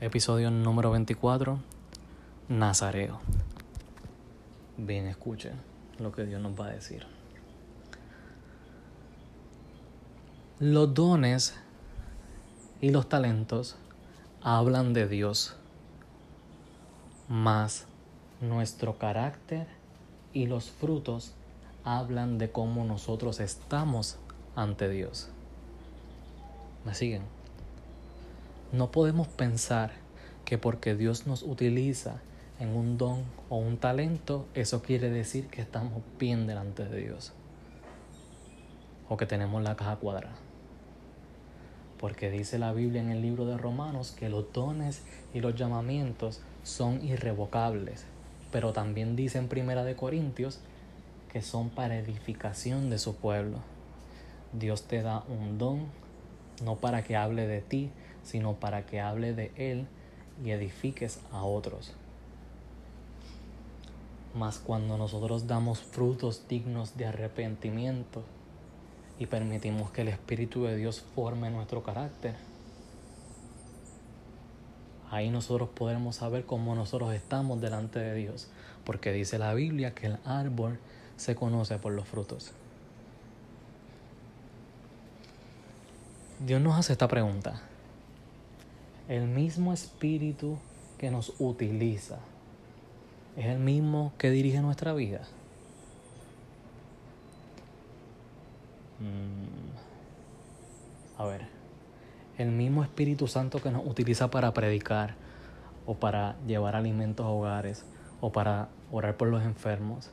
Episodio 0.00 0.50
número 0.50 0.90
24, 0.90 1.58
Nazareo. 2.50 3.18
Bien, 4.76 5.06
escuchen 5.06 5.54
lo 5.98 6.12
que 6.12 6.26
Dios 6.26 6.42
nos 6.42 6.58
va 6.58 6.66
a 6.66 6.70
decir. 6.70 7.06
Los 10.58 10.92
dones 10.92 11.58
y 12.82 12.90
los 12.90 13.08
talentos 13.08 13.76
hablan 14.42 14.92
de 14.92 15.08
Dios, 15.08 15.56
mas 17.28 17.86
nuestro 18.42 18.98
carácter 18.98 19.66
y 20.34 20.46
los 20.46 20.70
frutos 20.70 21.32
hablan 21.86 22.36
de 22.36 22.50
cómo 22.50 22.84
nosotros 22.84 23.38
estamos 23.38 24.18
ante 24.56 24.88
Dios. 24.88 25.28
¿Me 26.84 26.94
siguen? 26.94 27.22
No 28.72 28.90
podemos 28.90 29.28
pensar 29.28 29.92
que 30.44 30.58
porque 30.58 30.96
Dios 30.96 31.28
nos 31.28 31.44
utiliza 31.44 32.20
en 32.58 32.70
un 32.70 32.98
don 32.98 33.22
o 33.48 33.58
un 33.58 33.76
talento, 33.78 34.46
eso 34.54 34.82
quiere 34.82 35.10
decir 35.10 35.46
que 35.46 35.62
estamos 35.62 36.02
bien 36.18 36.48
delante 36.48 36.84
de 36.84 37.02
Dios. 37.02 37.32
O 39.08 39.16
que 39.16 39.26
tenemos 39.26 39.62
la 39.62 39.76
caja 39.76 39.94
cuadrada. 39.94 40.34
Porque 42.00 42.32
dice 42.32 42.58
la 42.58 42.72
Biblia 42.72 43.00
en 43.00 43.10
el 43.10 43.22
libro 43.22 43.46
de 43.46 43.58
Romanos 43.58 44.12
que 44.18 44.28
los 44.28 44.52
dones 44.52 45.02
y 45.32 45.40
los 45.40 45.54
llamamientos 45.54 46.40
son 46.64 47.04
irrevocables. 47.04 48.06
Pero 48.50 48.72
también 48.72 49.14
dice 49.14 49.38
en 49.38 49.46
Primera 49.46 49.84
de 49.84 49.94
Corintios 49.94 50.60
que 51.36 51.42
son 51.42 51.68
para 51.68 51.98
edificación 51.98 52.88
de 52.88 52.98
su 52.98 53.14
pueblo. 53.14 53.58
Dios 54.54 54.84
te 54.84 55.02
da 55.02 55.22
un 55.28 55.58
don, 55.58 55.84
no 56.64 56.76
para 56.76 57.04
que 57.04 57.14
hable 57.14 57.46
de 57.46 57.60
ti, 57.60 57.90
sino 58.22 58.54
para 58.54 58.86
que 58.86 59.02
hable 59.02 59.34
de 59.34 59.52
Él 59.56 59.86
y 60.42 60.52
edifiques 60.52 61.20
a 61.32 61.42
otros. 61.42 61.92
Mas 64.34 64.58
cuando 64.58 64.96
nosotros 64.96 65.46
damos 65.46 65.80
frutos 65.80 66.48
dignos 66.48 66.96
de 66.96 67.04
arrepentimiento 67.04 68.22
y 69.18 69.26
permitimos 69.26 69.90
que 69.90 70.00
el 70.00 70.08
Espíritu 70.08 70.64
de 70.64 70.74
Dios 70.74 71.04
forme 71.14 71.50
nuestro 71.50 71.82
carácter, 71.82 72.34
ahí 75.10 75.28
nosotros 75.28 75.68
podremos 75.68 76.16
saber 76.16 76.46
cómo 76.46 76.74
nosotros 76.74 77.12
estamos 77.12 77.60
delante 77.60 77.98
de 77.98 78.14
Dios, 78.14 78.48
porque 78.84 79.12
dice 79.12 79.38
la 79.38 79.52
Biblia 79.52 79.94
que 79.94 80.06
el 80.06 80.16
árbol 80.24 80.78
se 81.16 81.34
conoce 81.34 81.78
por 81.78 81.92
los 81.92 82.06
frutos. 82.06 82.52
Dios 86.44 86.60
nos 86.60 86.78
hace 86.78 86.92
esta 86.92 87.08
pregunta. 87.08 87.62
El 89.08 89.26
mismo 89.26 89.72
espíritu 89.72 90.58
que 90.98 91.10
nos 91.10 91.32
utiliza 91.38 92.18
es 93.36 93.46
el 93.46 93.58
mismo 93.58 94.12
que 94.18 94.30
dirige 94.30 94.60
nuestra 94.60 94.92
vida. 94.92 95.20
Mm. 99.00 99.76
A 101.20 101.24
ver, 101.24 101.46
el 102.38 102.50
mismo 102.50 102.82
Espíritu 102.82 103.28
Santo 103.28 103.62
que 103.62 103.70
nos 103.70 103.86
utiliza 103.86 104.30
para 104.30 104.52
predicar 104.52 105.14
o 105.86 105.94
para 105.94 106.36
llevar 106.46 106.76
alimentos 106.76 107.24
a 107.24 107.30
hogares 107.30 107.84
o 108.20 108.32
para 108.32 108.68
orar 108.90 109.16
por 109.16 109.28
los 109.28 109.42
enfermos 109.42 110.10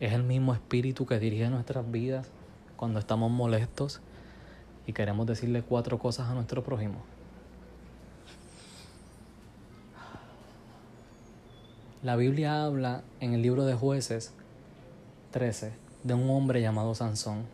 es 0.00 0.14
el 0.14 0.22
mismo 0.24 0.54
espíritu 0.54 1.04
que 1.06 1.18
dirige 1.18 1.48
nuestras 1.50 1.88
vidas 1.90 2.28
cuando 2.76 2.98
estamos 2.98 3.30
molestos 3.30 4.00
y 4.86 4.94
queremos 4.94 5.26
decirle 5.26 5.62
cuatro 5.62 5.98
cosas 5.98 6.30
a 6.30 6.34
nuestro 6.34 6.64
prójimo. 6.64 7.02
La 12.02 12.16
Biblia 12.16 12.64
habla 12.64 13.02
en 13.20 13.34
el 13.34 13.42
libro 13.42 13.66
de 13.66 13.74
jueces 13.74 14.32
13 15.32 15.72
de 16.02 16.14
un 16.14 16.30
hombre 16.30 16.62
llamado 16.62 16.94
Sansón. 16.94 17.44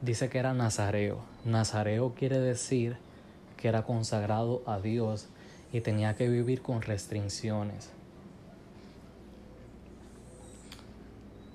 Dice 0.00 0.30
que 0.30 0.38
era 0.38 0.54
nazareo. 0.54 1.20
Nazareo 1.44 2.14
quiere 2.14 2.38
decir 2.38 2.96
que 3.58 3.68
era 3.68 3.82
consagrado 3.82 4.62
a 4.64 4.80
Dios 4.80 5.28
y 5.74 5.82
tenía 5.82 6.16
que 6.16 6.26
vivir 6.26 6.62
con 6.62 6.80
restricciones. 6.80 7.90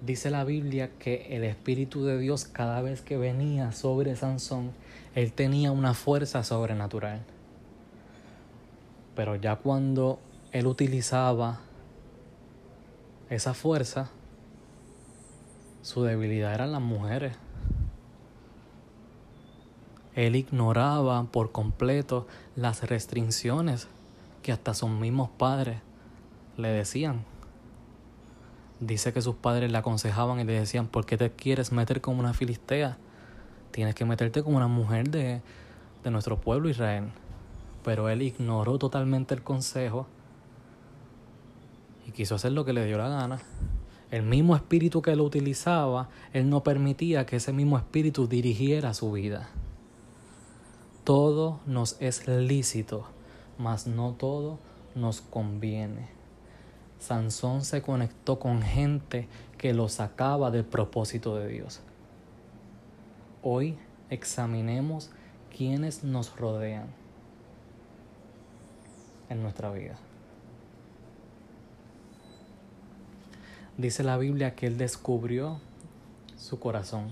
Dice 0.05 0.29
la 0.29 0.43
Biblia 0.43 0.91
que 0.99 1.35
el 1.35 1.43
Espíritu 1.43 2.05
de 2.05 2.19
Dios 2.19 2.45
cada 2.45 2.79
vez 2.81 3.01
que 3.01 3.17
venía 3.17 3.71
sobre 3.71 4.15
Sansón, 4.15 4.71
él 5.15 5.33
tenía 5.33 5.71
una 5.71 5.95
fuerza 5.95 6.43
sobrenatural. 6.43 7.23
Pero 9.15 9.35
ya 9.35 9.55
cuando 9.55 10.19
él 10.51 10.67
utilizaba 10.67 11.61
esa 13.31 13.55
fuerza, 13.55 14.11
su 15.81 16.03
debilidad 16.03 16.53
eran 16.53 16.73
las 16.73 16.81
mujeres. 16.81 17.35
Él 20.13 20.35
ignoraba 20.35 21.23
por 21.23 21.51
completo 21.51 22.27
las 22.55 22.83
restricciones 22.83 23.87
que 24.43 24.51
hasta 24.51 24.75
sus 24.75 24.91
mismos 24.91 25.31
padres 25.31 25.79
le 26.57 26.67
decían. 26.67 27.25
Dice 28.79 29.13
que 29.13 29.21
sus 29.21 29.35
padres 29.35 29.71
le 29.71 29.77
aconsejaban 29.77 30.39
y 30.39 30.43
le 30.43 30.53
decían, 30.53 30.87
¿por 30.87 31.05
qué 31.05 31.17
te 31.17 31.31
quieres 31.31 31.71
meter 31.71 32.01
como 32.01 32.19
una 32.19 32.33
filistea? 32.33 32.97
Tienes 33.71 33.95
que 33.95 34.05
meterte 34.05 34.43
como 34.43 34.57
una 34.57 34.67
mujer 34.67 35.09
de, 35.09 35.41
de 36.03 36.11
nuestro 36.11 36.39
pueblo 36.39 36.69
Israel. 36.69 37.05
Pero 37.83 38.09
él 38.09 38.21
ignoró 38.21 38.77
totalmente 38.77 39.33
el 39.33 39.43
consejo 39.43 40.07
y 42.07 42.11
quiso 42.11 42.35
hacer 42.35 42.51
lo 42.51 42.65
que 42.65 42.73
le 42.73 42.85
dio 42.85 42.97
la 42.97 43.09
gana. 43.09 43.39
El 44.11 44.23
mismo 44.23 44.55
espíritu 44.55 45.01
que 45.01 45.15
lo 45.15 45.23
utilizaba, 45.23 46.09
él 46.33 46.49
no 46.49 46.63
permitía 46.63 47.25
que 47.25 47.37
ese 47.37 47.53
mismo 47.53 47.77
espíritu 47.77 48.27
dirigiera 48.27 48.93
su 48.93 49.11
vida. 49.11 49.49
Todo 51.03 51.59
nos 51.65 51.97
es 51.99 52.27
lícito, 52.27 53.05
mas 53.57 53.87
no 53.87 54.13
todo 54.13 54.59
nos 54.95 55.21
conviene. 55.21 56.07
Sansón 57.05 57.63
se 57.63 57.83
conectó 57.83 58.39
con 58.39 58.63
gente 58.63 59.27
que 59.59 59.75
lo 59.75 59.89
sacaba 59.89 60.49
del 60.49 60.65
propósito 60.65 61.35
de 61.35 61.47
Dios. 61.47 61.81
Hoy 63.43 63.77
examinemos 64.09 65.11
quiénes 65.55 66.03
nos 66.03 66.35
rodean 66.35 66.87
en 69.29 69.43
nuestra 69.43 69.69
vida. 69.69 69.97
Dice 73.77 74.03
la 74.03 74.17
Biblia 74.17 74.55
que 74.55 74.65
él 74.65 74.79
descubrió 74.79 75.59
su 76.37 76.59
corazón 76.59 77.11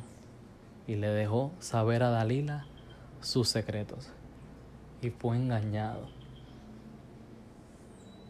y 0.87 0.95
le 0.95 1.09
dejó 1.09 1.51
saber 1.59 2.01
a 2.01 2.09
Dalila 2.09 2.65
sus 3.21 3.47
secretos 3.47 4.09
y 5.03 5.11
fue 5.11 5.35
engañado 5.35 6.22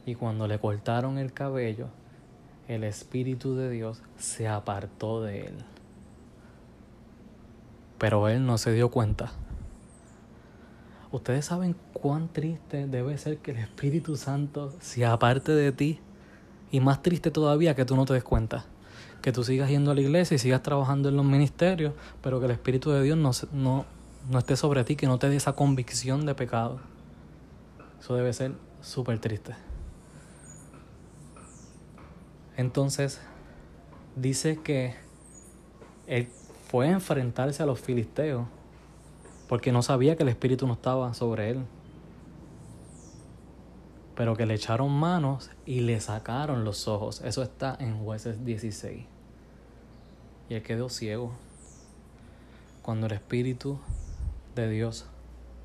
y 0.05 0.15
cuando 0.15 0.47
le 0.47 0.59
cortaron 0.59 1.17
el 1.17 1.33
cabello, 1.33 1.87
el 2.67 2.83
Espíritu 2.83 3.55
de 3.55 3.69
Dios 3.69 4.01
se 4.17 4.47
apartó 4.47 5.21
de 5.21 5.47
él. 5.47 5.55
Pero 7.97 8.27
él 8.27 8.45
no 8.45 8.57
se 8.57 8.73
dio 8.73 8.89
cuenta. 8.89 9.31
Ustedes 11.11 11.45
saben 11.45 11.75
cuán 11.93 12.27
triste 12.27 12.87
debe 12.87 13.17
ser 13.17 13.37
que 13.37 13.51
el 13.51 13.57
Espíritu 13.57 14.17
Santo 14.17 14.73
se 14.81 15.05
aparte 15.05 15.53
de 15.53 15.71
ti. 15.71 15.99
Y 16.71 16.79
más 16.79 17.03
triste 17.03 17.29
todavía 17.29 17.75
que 17.75 17.85
tú 17.85 17.95
no 17.95 18.05
te 18.05 18.13
des 18.13 18.23
cuenta. 18.23 18.65
Que 19.21 19.31
tú 19.31 19.43
sigas 19.43 19.69
yendo 19.69 19.91
a 19.91 19.93
la 19.95 20.01
iglesia 20.01 20.35
y 20.35 20.39
sigas 20.39 20.63
trabajando 20.63 21.09
en 21.09 21.15
los 21.15 21.25
ministerios, 21.25 21.93
pero 22.21 22.39
que 22.39 22.45
el 22.45 22.51
Espíritu 22.51 22.89
de 22.89 23.03
Dios 23.03 23.17
no, 23.17 23.31
no, 23.53 23.85
no 24.29 24.39
esté 24.39 24.55
sobre 24.57 24.83
ti, 24.83 24.95
que 24.95 25.05
no 25.05 25.19
te 25.19 25.29
dé 25.29 25.35
esa 25.35 25.53
convicción 25.53 26.25
de 26.25 26.33
pecado. 26.33 26.79
Eso 28.01 28.15
debe 28.15 28.33
ser 28.33 28.53
súper 28.81 29.19
triste. 29.19 29.53
Entonces, 32.57 33.19
dice 34.15 34.59
que 34.61 34.95
él 36.07 36.27
fue 36.67 36.87
a 36.87 36.91
enfrentarse 36.91 37.63
a 37.63 37.65
los 37.65 37.79
filisteos 37.79 38.45
porque 39.47 39.71
no 39.71 39.81
sabía 39.81 40.15
que 40.15 40.23
el 40.23 40.29
espíritu 40.29 40.67
no 40.67 40.73
estaba 40.73 41.13
sobre 41.13 41.51
él. 41.51 41.65
Pero 44.15 44.35
que 44.35 44.45
le 44.45 44.53
echaron 44.53 44.91
manos 44.91 45.49
y 45.65 45.81
le 45.81 45.99
sacaron 45.99 46.63
los 46.63 46.87
ojos. 46.87 47.21
Eso 47.21 47.41
está 47.41 47.75
en 47.79 48.03
jueces 48.03 48.45
16. 48.45 49.05
Y 50.49 50.53
él 50.53 50.61
quedó 50.63 50.89
ciego. 50.89 51.33
Cuando 52.83 53.07
el 53.07 53.13
espíritu 53.13 53.79
de 54.55 54.69
Dios 54.69 55.05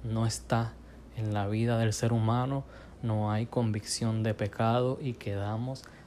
no 0.03 0.27
está 0.27 0.73
en 1.17 1.35
la 1.35 1.47
vida 1.47 1.79
del 1.79 1.93
ser 1.93 2.13
humano, 2.13 2.65
no 3.03 3.31
hay 3.31 3.47
convicción 3.47 4.23
de 4.23 4.35
pecado 4.35 4.99
y 5.01 5.15
quedamos 5.15 5.81
ciegos. 5.81 5.98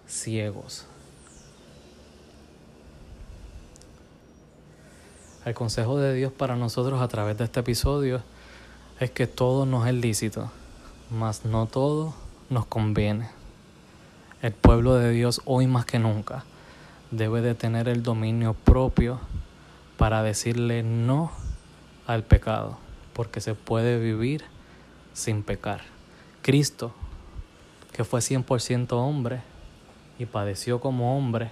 El 5.45 5.53
consejo 5.53 5.97
de 5.97 6.13
Dios 6.13 6.33
para 6.33 6.57
nosotros 6.57 7.01
a 7.01 7.07
través 7.07 7.37
de 7.37 7.45
este 7.45 7.61
episodio 7.61 8.21
es 8.99 9.09
que 9.09 9.25
todo 9.25 9.65
nos 9.65 9.87
es 9.87 9.93
lícito, 9.93 10.51
mas 11.09 11.45
no 11.45 11.65
todo 11.65 12.13
nos 12.49 12.65
conviene. 12.65 13.29
El 14.41 14.51
pueblo 14.51 14.95
de 14.95 15.11
Dios 15.11 15.41
hoy 15.45 15.65
más 15.65 15.85
que 15.85 15.97
nunca 15.97 16.43
debe 17.09 17.39
de 17.39 17.55
tener 17.55 17.87
el 17.87 18.03
dominio 18.03 18.53
propio 18.53 19.17
para 19.97 20.23
decirle 20.23 20.83
no 20.83 21.31
al 22.05 22.23
pecado, 22.23 22.77
porque 23.13 23.39
se 23.39 23.55
puede 23.55 23.97
vivir 23.97 24.43
sin 25.13 25.41
pecar. 25.41 25.81
Cristo, 26.41 26.91
que 27.93 28.03
fue 28.03 28.19
100% 28.19 28.91
hombre 28.91 29.50
y 30.21 30.27
padeció 30.27 30.79
como 30.79 31.17
hombre, 31.17 31.49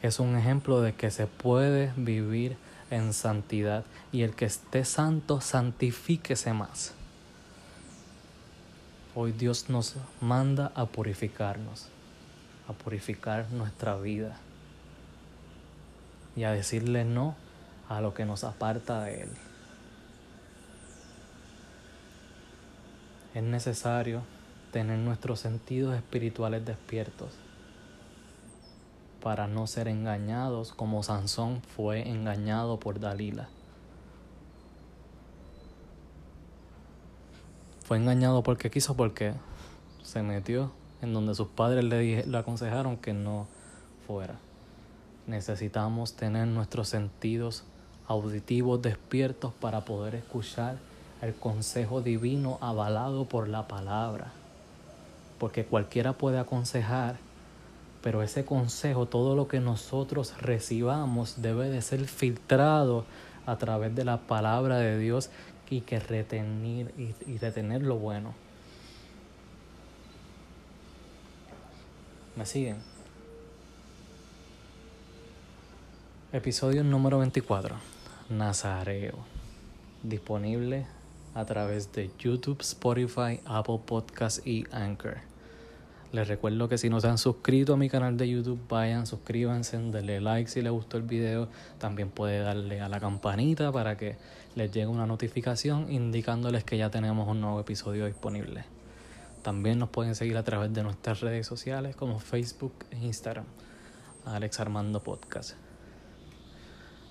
es 0.00 0.18
un 0.18 0.34
ejemplo 0.34 0.80
de 0.80 0.94
que 0.94 1.10
se 1.10 1.26
puede 1.26 1.92
vivir 1.94 2.56
en 2.90 3.12
santidad 3.12 3.84
y 4.12 4.22
el 4.22 4.34
que 4.34 4.46
esté 4.46 4.82
santo, 4.86 5.42
santifíquese 5.42 6.54
más. 6.54 6.94
Hoy 9.14 9.32
Dios 9.32 9.68
nos 9.68 9.96
manda 10.22 10.72
a 10.74 10.86
purificarnos, 10.86 11.88
a 12.66 12.72
purificar 12.72 13.50
nuestra 13.50 13.96
vida 13.96 14.38
y 16.34 16.44
a 16.44 16.52
decirle 16.52 17.04
no 17.04 17.36
a 17.90 18.00
lo 18.00 18.14
que 18.14 18.24
nos 18.24 18.42
aparta 18.42 19.02
de 19.02 19.24
Él. 19.24 19.30
Es 23.34 23.42
necesario 23.42 24.22
tener 24.72 24.98
nuestros 24.98 25.40
sentidos 25.40 25.96
espirituales 25.96 26.64
despiertos 26.64 27.32
para 29.22 29.46
no 29.48 29.66
ser 29.66 29.88
engañados 29.88 30.72
como 30.72 31.02
Sansón 31.02 31.60
fue 31.76 32.08
engañado 32.08 32.78
por 32.78 33.00
Dalila. 33.00 33.48
Fue 37.84 37.96
engañado 37.96 38.42
porque 38.42 38.70
quiso, 38.70 38.96
porque 38.96 39.32
se 40.02 40.22
metió 40.22 40.70
en 41.00 41.12
donde 41.14 41.34
sus 41.34 41.48
padres 41.48 41.84
le, 41.84 42.26
le 42.26 42.38
aconsejaron 42.38 42.96
que 42.96 43.14
no 43.14 43.46
fuera. 44.06 44.36
Necesitamos 45.26 46.14
tener 46.14 46.46
nuestros 46.46 46.88
sentidos 46.88 47.64
auditivos 48.06 48.80
despiertos 48.82 49.52
para 49.54 49.84
poder 49.84 50.14
escuchar 50.14 50.76
el 51.22 51.34
consejo 51.34 52.00
divino 52.00 52.58
avalado 52.60 53.24
por 53.26 53.48
la 53.48 53.68
palabra. 53.68 54.32
Porque 55.38 55.64
cualquiera 55.64 56.12
puede 56.14 56.38
aconsejar 56.38 57.16
pero 58.02 58.22
ese 58.22 58.44
consejo, 58.44 59.06
todo 59.06 59.34
lo 59.34 59.48
que 59.48 59.60
nosotros 59.60 60.34
recibamos 60.40 61.42
debe 61.42 61.68
de 61.68 61.82
ser 61.82 62.06
filtrado 62.06 63.04
a 63.46 63.56
través 63.56 63.94
de 63.94 64.04
la 64.04 64.18
palabra 64.18 64.78
de 64.78 64.98
Dios 64.98 65.30
y 65.68 65.80
que 65.80 65.98
retener 65.98 66.92
y, 66.96 67.14
y 67.26 67.38
retener 67.38 67.82
lo 67.82 67.96
bueno. 67.96 68.34
¿Me 72.36 72.46
siguen? 72.46 72.76
Episodio 76.32 76.84
número 76.84 77.18
24. 77.18 77.76
Nazareo. 78.30 79.16
Disponible 80.04 80.86
a 81.34 81.44
través 81.44 81.92
de 81.92 82.10
YouTube, 82.18 82.60
Spotify, 82.60 83.40
Apple 83.44 83.80
Podcasts 83.84 84.46
y 84.46 84.64
Anchor. 84.70 85.18
Les 86.10 86.26
recuerdo 86.26 86.70
que 86.70 86.78
si 86.78 86.88
no 86.88 87.00
se 87.00 87.08
han 87.08 87.18
suscrito 87.18 87.74
a 87.74 87.76
mi 87.76 87.90
canal 87.90 88.16
de 88.16 88.28
YouTube, 88.28 88.58
vayan, 88.68 89.06
suscríbanse, 89.06 89.76
denle 89.76 90.22
like 90.22 90.50
si 90.50 90.62
les 90.62 90.72
gustó 90.72 90.96
el 90.96 91.02
video. 91.02 91.48
También 91.78 92.08
puede 92.08 92.38
darle 92.38 92.80
a 92.80 92.88
la 92.88 92.98
campanita 92.98 93.70
para 93.72 93.98
que 93.98 94.16
les 94.54 94.72
llegue 94.72 94.86
una 94.86 95.06
notificación 95.06 95.92
indicándoles 95.92 96.64
que 96.64 96.78
ya 96.78 96.90
tenemos 96.90 97.28
un 97.28 97.42
nuevo 97.42 97.60
episodio 97.60 98.06
disponible. 98.06 98.64
También 99.42 99.78
nos 99.78 99.90
pueden 99.90 100.14
seguir 100.14 100.38
a 100.38 100.42
través 100.42 100.72
de 100.72 100.82
nuestras 100.82 101.20
redes 101.20 101.46
sociales 101.46 101.94
como 101.94 102.18
Facebook 102.18 102.72
e 102.90 102.96
Instagram. 103.04 103.44
Alex 104.24 104.60
Armando 104.60 105.02
Podcast. 105.02 105.56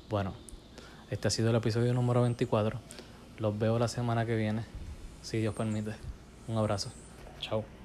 Bueno, 0.09 0.33
este 1.11 1.27
ha 1.27 1.31
sido 1.31 1.51
el 1.51 1.55
episodio 1.55 1.93
número 1.93 2.23
24. 2.23 2.79
Los 3.39 3.57
veo 3.57 3.78
la 3.78 3.88
semana 3.88 4.25
que 4.25 4.36
viene, 4.36 4.63
si 5.22 5.38
Dios 5.39 5.54
permite. 5.54 5.95
Un 6.48 6.57
abrazo. 6.57 6.92
Chao. 7.39 7.76